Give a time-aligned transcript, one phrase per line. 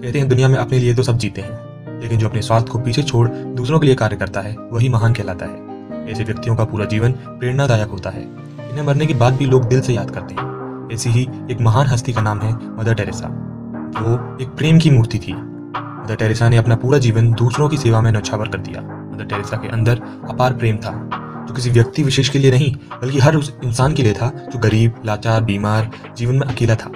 [0.00, 2.78] कहते हैं, दुनिया में अपने लिए तो सब जीते हैं, लेकिन जो अपने स्वार्थ को
[2.78, 6.64] पीछे छोड़ दूसरों के लिए कार्य करता है, वही महान कहलाता है। ऐसे व्यक्तियों का
[6.64, 8.22] पूरा जीवन प्रेरणादायक होता है।
[8.70, 11.86] इन्हें मरने के बाद भी लोग दिल से याद करते हैं। ऐसी ही एक महान
[11.86, 13.26] हस्ती का नाम है मदर टेरेसा।
[13.98, 18.00] वो एक प्रेम की मूर्ति थी। मदर टेरेसा ने अपना पूरा जीवन दूसरों की सेवा
[18.00, 18.80] में नौछावर कर दिया।
[19.14, 21.10] मदर टेरेसा के अंदर अपार प्रेम था,
[21.48, 24.58] जो किसी व्यक्ति विशेष के लिए नहीं, बल्कि हर उस इंसान के लिए था, जो
[24.58, 26.92] गरीब, लाचार, बीमार, जीवन में अकेला था।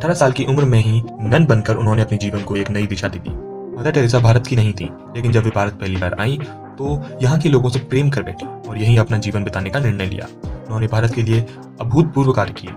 [0.00, 3.08] अठारह साल की उम्र में ही नन बनकर उन्होंने अपने जीवन को एक नई दिशा
[3.08, 3.30] दे दी।
[3.78, 4.84] मदर टेरेसा भारत की नहीं थी,
[5.16, 6.38] लेकिन जब वे भारत पहली बार आई
[6.78, 10.06] तो यहाँ के लोगों से प्रेम कर बैठी और यही अपना जीवन बिताने का निर्णय
[10.06, 11.40] लिया। उन्होंने भारत के लिए
[11.80, 12.70] अभूतपूर्व कार्य किए।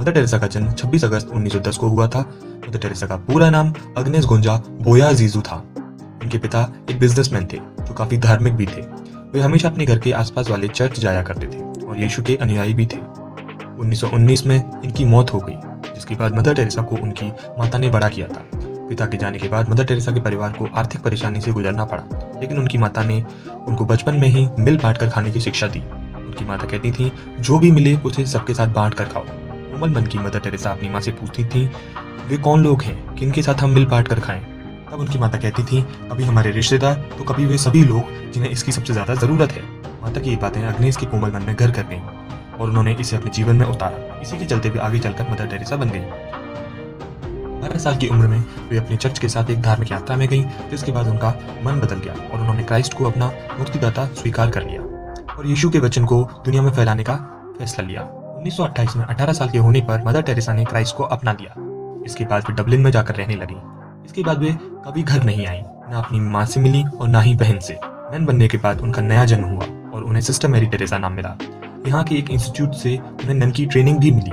[0.00, 2.20] मदर टेरेसा का जन्म 26 अगस्त 1910 को हुआ था।
[2.68, 5.56] मदर टेरेसा का पूरा नाम अग्नेस गुंजा बोया जीजू था।
[6.22, 8.82] उनके पिता एक बिजनेसमैन थे, जो काफ़ी धार्मिक भी थे।
[9.32, 12.74] वे हमेशा अपने घर के आसपास वाले चर्च जाया करते थे और यीशु के अनुयायी
[12.74, 13.00] भी थे।
[13.78, 15.69] 1919 में इनकी मौत हो गई।
[16.00, 17.26] जिसके बाद मदर टेरेसा को उनकी
[17.58, 18.44] माता ने बड़ा किया था।
[18.88, 22.02] पिता के जाने के बाद मदर टेरेसा के परिवार को आर्थिक परेशानी से गुजरना पड़ा,
[22.40, 23.22] लेकिन उनकी माता ने
[23.68, 27.10] उनको बचपन में ही मिल बांट कर खाने की शिक्षा दी। उनकी माता कहती थी,
[27.40, 30.88] जो भी मिले, उसे सबके साथ बांट कर खाओ। कोमल मन की मदर टेरेसा अपनी
[30.88, 31.64] माँ से पूछती थी,
[32.28, 33.14] वे कौन लोग हैं?
[33.14, 34.40] किनके साथ हम मिल बांट कर खाएँ?
[34.90, 38.72] तब उनकी माता कहती थी कभी हमारे रिश्तेदार तो कभी वे सभी लोग जिन्हें इसकी
[38.72, 39.62] सबसे ज़्यादा ज़रूरत है।
[40.02, 42.19] माता की ये बातें अग्नेश के कोमल मन में घर कर गईं।
[42.60, 45.76] और उन्होंने इसे अपने जीवन में उतारा। इसी के चलते वे आगे चलकर मदर टेरेसा
[45.76, 46.00] बन गई
[47.60, 50.42] बारह साल की उम्र में वे अपने चर्च के साथ एक धार्मिक यात्रा में गई,
[50.70, 51.28] जिसके बाद उनका
[51.64, 53.26] मन बदल गया और उन्होंने क्राइस्ट को अपना
[53.58, 54.82] मुक्तिदाता स्वीकार कर लिया
[55.34, 57.14] और यीशु के वचन को दुनिया में फैलाने का
[57.58, 58.02] फैसला लिया।
[58.40, 61.54] 1928 में 18 साल के होने पर मदर टेरेसा ने क्राइस्ट को अपना लिया
[62.06, 63.56] इसके बाद वे डबलिन में जाकर रहने लगी।
[64.06, 64.52] इसके बाद वे
[64.86, 68.24] कभी घर नहीं आई, न अपनी माँ से मिली और ना ही बहन से। नन
[68.26, 71.36] बनने के बाद उनका नया जन्म हुआ और उन्हें सिस्टर मैरी टेरेसा नाम मिला।
[71.86, 74.30] यहाँ के एक इंस्टीट्यूट से उन्हें नन की ट्रेनिंग भी मिली।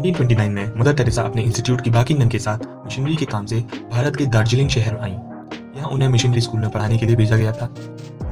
[0.00, 3.60] 1929 में मदर टेरेसा अपने इंस्टीट्यूट की बाकी नन के साथ मिशनरी के काम से
[3.92, 7.52] भारत के दार्जिलिंग शहर आई। यहाँ उन्हें मिशनरी स्कूल में पढ़ाने के लिए भेजा गया
[7.52, 7.68] था।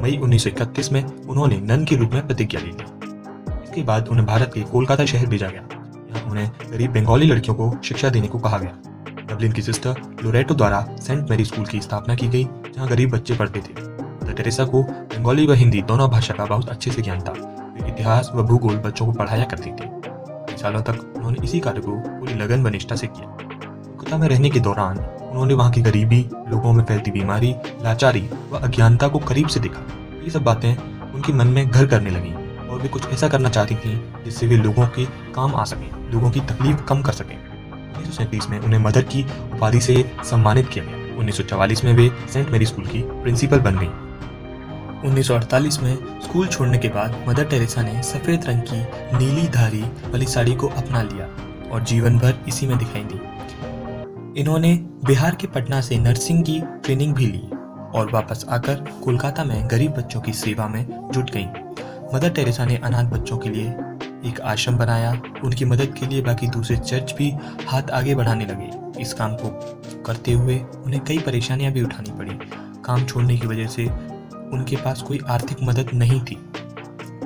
[0.02, 2.84] मई 1931 में उन्होंने नन के रूप में प्रतिज्ञा ली थी
[3.64, 5.68] इसके बाद उन्हें भारत के कोलकाता शहर भेजा गया।
[6.10, 8.76] यहाँ उन्हें गरीब बंगाली लड़कियों को शिक्षा देने को कहा गया।
[9.28, 13.34] डबलिन की सिस्टर लोरेटो द्वारा सेंट मैरी स्कूल की स्थापना की गई, जहाँ गरीब बच्चे
[13.34, 17.32] पढ़ते थे। टेरेसा को बंगाली व हिंदी दोनों भाषा का बहुत अच्छे से ज्ञान था।
[17.94, 21.92] इतिहास व भूगोल बच्चों को पढ़ाया करती थी। कई सालों तक उन्होंने इसी कार्य को
[21.92, 26.18] पूरी लगन व निष्ठा से किया। कोलकाता में रहने के दौरान उन्होंने वहाँ की गरीबी,
[26.48, 29.86] लोगों में फैलती बीमारी, लाचारी व अज्ञानता को करीब से देखा।
[30.24, 30.76] ये सब बातें
[31.12, 32.34] उनके मन में घर करने लगी
[32.68, 36.30] और वे कुछ ऐसा करना चाहती थी जिससे वे लोगों के काम आ सकें, लोगों
[36.30, 40.68] की तकलीफ़ कम कर सकें। उन्नीस सौ सैंतीस में उन्हें मदर की उपाधि से सम्मानित
[40.68, 43.90] किया गया। 1944 में वे सेंट मेरी स्कूल की प्रिंसिपल बन गई।
[45.04, 48.76] 1948 में स्कूल छोड़ने के बाद मदर टेरेसा ने सफ़ेद रंग की
[49.16, 51.26] नीली धारी वाली साड़ी को अपना लिया
[51.70, 57.14] और जीवन भर इसी में दिखाई दी। इन्होंने बिहार के पटना से नर्सिंग की ट्रेनिंग
[57.14, 57.42] भी ली
[57.94, 61.46] और वापस आकर कोलकाता में गरीब बच्चों की सेवा में जुट गई।
[62.14, 63.74] मदर टेरेसा ने अनाथ बच्चों के लिए
[64.28, 65.12] एक आश्रम बनाया,
[65.44, 67.30] उनकी मदद के लिए बाकी दूसरे चर्च भी
[67.66, 69.48] हाथ आगे बढ़ाने लगे। इस काम को
[70.06, 72.38] करते हुए उन्हें कई परेशानियाँ भी उठानी पड़ी।
[72.84, 73.88] काम छोड़ने की वजह से
[74.54, 76.36] उनके पास कोई आर्थिक मदद नहीं थी।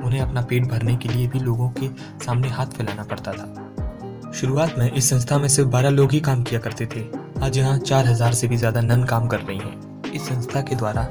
[0.03, 1.87] उन्हें अपना पेट भरने के लिए भी लोगों के
[2.25, 6.43] सामने हाथ फैलाना पड़ता था। शुरुआत में इस संस्था में सिर्फ़ बारह लोग ही काम
[6.43, 7.03] किया करते थे।
[7.43, 10.75] आज यहाँ चार हज़ार से भी ज़्यादा नन काम कर रही हैं। इस संस्था के
[10.75, 11.01] द्वारा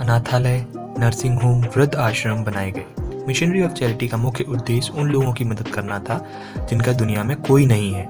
[0.00, 0.64] अनाथालय,
[0.98, 2.84] नर्सिंग होम, वृद्ध आश्रम बनाए गए।
[3.26, 6.24] मिशनरी ऑफ़ चैरिटी का मुख्य उद्देश्य उन लोगों की मदद करना था,
[6.70, 8.06] जिनका दुनिया में कोई नहीं है।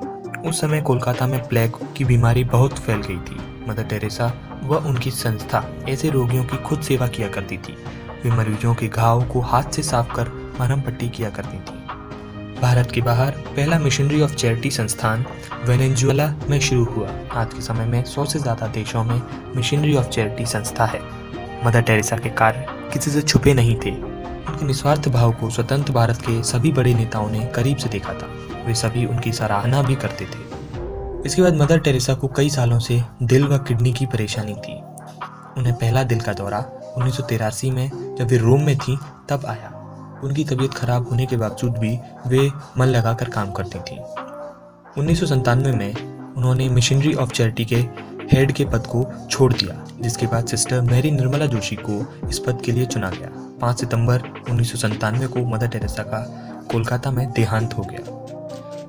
[0.47, 4.33] उस समय कोलकाता में प्लेग की बीमारी बहुत फैल गई थी। मदर टेरेसा
[4.63, 7.77] व उनकी संस्था ऐसे रोगियों की खुद सेवा किया करती थी।
[8.25, 10.29] वे मरीजों के घाव को हाथ से साफ़ कर
[10.61, 11.83] मरहम पट्टी किया करती थी।
[12.61, 15.25] भारत के बाहर पहला मिशनरी ऑफ़ चैरिटी संस्थान
[15.67, 19.21] वेनेजुएला में शुरू हुआ। आज के समय में सौ से ज़्यादा देशों में
[19.57, 21.01] मिशनरी ऑफ़ चैरिटी संस्था है।
[21.67, 26.21] मदर टेरेसा के कार्य किसी से छुपे नहीं थे। उनके निस्वार्थ भाव को स्वतंत्र भारत
[26.21, 28.29] के सभी बड़े नेताओं ने करीब से देखा था।
[28.67, 30.54] वे सभी उनकी सराहना भी करते थे।
[31.27, 34.81] इसके बाद मदर टेरेसा को कई सालों से दिल व किडनी की परेशानी थी।
[35.59, 36.59] उन्हें पहला दिल का दौरा
[36.97, 38.99] उन्नीस में जब वे रोम में थी,
[39.29, 39.71] तब आया।
[40.25, 43.99] उनकी तबीयत खराब होने के बावजूद भी वे मन लगाकर काम करती थी।
[45.01, 45.95] उन्नीस में
[46.35, 47.77] उन्होंने मिशनरी ऑफ़ चैरिटी के
[48.33, 52.63] हेड के पद को छोड़ दिया, जिसके बाद सिस्टर मैरी निर्मला जोशी को इस पद
[52.65, 53.29] के लिए चुना गया।
[53.61, 54.73] 5 सितंबर उन्नीस
[55.27, 56.21] को मदर टेरेसा का
[56.73, 58.21] कोलकाता में देहांत हो गया।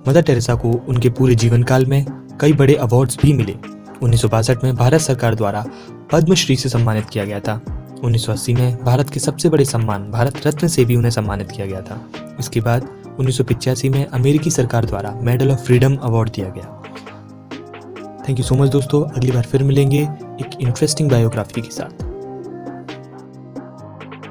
[0.08, 3.56] मदर टेरेसा को उनके पूरे जीवन काल में कई बड़े अवार्ड्स भी मिले।
[4.04, 5.66] उन्नीस सौ बासठ में भारत सरकार द्वारा
[6.12, 7.62] पद्मश्री से सम्मानित किया गया था।
[8.04, 11.82] 1980 में भारत के सबसे बड़े सम्मान, भारत रत्न से भी उन्हें सम्मानित किया गया
[11.82, 12.88] था। इसके बाद
[13.20, 16.82] उन्नीस में अमेरिकी सरकार द्वारा मेडल ऑफ़ फ्रीडम अवार्ड दिया गया।
[18.30, 20.02] थैंक यू सो मच दोस्तों। अगली बार फिर मिलेंगे
[20.42, 22.05] एक इंटरेस्टिंग बायोग्राफी के साथ।